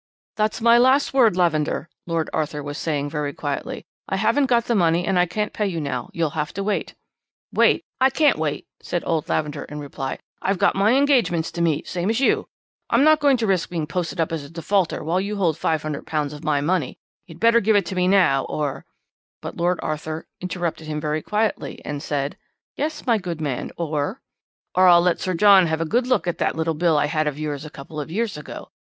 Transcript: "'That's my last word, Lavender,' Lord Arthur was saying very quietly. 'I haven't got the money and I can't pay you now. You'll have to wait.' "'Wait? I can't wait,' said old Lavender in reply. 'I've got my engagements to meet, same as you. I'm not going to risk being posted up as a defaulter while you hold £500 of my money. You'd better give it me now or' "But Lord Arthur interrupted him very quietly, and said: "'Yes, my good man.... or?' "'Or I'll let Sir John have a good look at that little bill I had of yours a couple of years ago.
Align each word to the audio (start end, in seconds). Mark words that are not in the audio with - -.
"'That's 0.35 0.61
my 0.61 0.79
last 0.79 1.13
word, 1.13 1.37
Lavender,' 1.37 1.87
Lord 2.07 2.27
Arthur 2.33 2.63
was 2.63 2.79
saying 2.79 3.11
very 3.11 3.33
quietly. 3.33 3.85
'I 4.09 4.15
haven't 4.15 4.45
got 4.47 4.65
the 4.65 4.73
money 4.73 5.05
and 5.05 5.19
I 5.19 5.27
can't 5.27 5.53
pay 5.53 5.67
you 5.67 5.79
now. 5.79 6.09
You'll 6.11 6.31
have 6.31 6.51
to 6.53 6.63
wait.' 6.63 6.95
"'Wait? 7.53 7.85
I 7.99 8.09
can't 8.09 8.39
wait,' 8.39 8.65
said 8.81 9.03
old 9.05 9.29
Lavender 9.29 9.63
in 9.65 9.77
reply. 9.79 10.17
'I've 10.41 10.57
got 10.57 10.73
my 10.73 10.95
engagements 10.95 11.51
to 11.51 11.61
meet, 11.61 11.87
same 11.87 12.09
as 12.09 12.19
you. 12.19 12.47
I'm 12.89 13.03
not 13.03 13.19
going 13.19 13.37
to 13.37 13.45
risk 13.45 13.69
being 13.69 13.85
posted 13.85 14.19
up 14.19 14.31
as 14.31 14.43
a 14.43 14.49
defaulter 14.49 15.03
while 15.03 15.21
you 15.21 15.35
hold 15.35 15.55
£500 15.55 16.33
of 16.33 16.43
my 16.43 16.61
money. 16.61 16.97
You'd 17.27 17.39
better 17.39 17.59
give 17.59 17.75
it 17.75 17.93
me 17.93 18.07
now 18.07 18.45
or' 18.45 18.85
"But 19.43 19.57
Lord 19.57 19.79
Arthur 19.83 20.25
interrupted 20.39 20.87
him 20.87 20.99
very 20.99 21.21
quietly, 21.21 21.79
and 21.85 22.01
said: 22.01 22.37
"'Yes, 22.75 23.05
my 23.05 23.19
good 23.19 23.39
man.... 23.39 23.71
or?' 23.77 24.19
"'Or 24.73 24.87
I'll 24.87 25.01
let 25.01 25.19
Sir 25.19 25.35
John 25.35 25.67
have 25.67 25.79
a 25.79 25.85
good 25.85 26.07
look 26.07 26.25
at 26.25 26.39
that 26.39 26.55
little 26.55 26.73
bill 26.73 26.97
I 26.97 27.05
had 27.05 27.27
of 27.27 27.37
yours 27.37 27.65
a 27.65 27.69
couple 27.69 27.99
of 27.99 28.09
years 28.09 28.35
ago. 28.35 28.71